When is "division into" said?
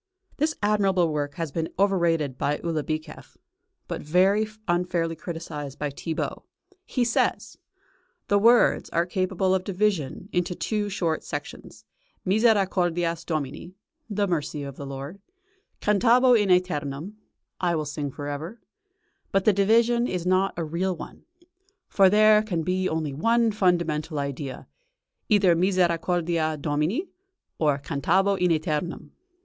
9.63-10.55